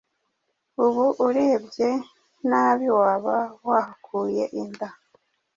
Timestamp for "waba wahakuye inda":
2.99-4.89